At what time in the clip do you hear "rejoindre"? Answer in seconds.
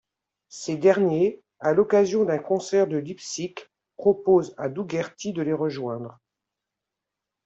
5.53-6.19